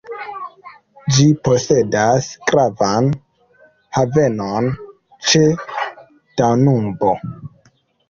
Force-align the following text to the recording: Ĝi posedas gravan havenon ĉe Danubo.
Ĝi 1.17 1.25
posedas 1.47 2.31
gravan 2.49 3.11
havenon 4.01 4.73
ĉe 5.31 5.47
Danubo. 6.43 7.17